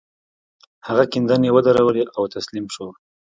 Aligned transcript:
هغه 0.87 1.03
کيندنې 1.11 1.49
ودرولې 1.55 2.03
او 2.15 2.23
تسليم 2.35 2.65
شو. 2.73 2.87